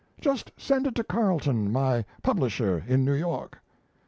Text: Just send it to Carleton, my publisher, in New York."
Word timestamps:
Just 0.19 0.51
send 0.57 0.87
it 0.87 0.95
to 0.95 1.03
Carleton, 1.03 1.71
my 1.71 2.05
publisher, 2.23 2.83
in 2.87 3.05
New 3.05 3.13
York." 3.13 3.59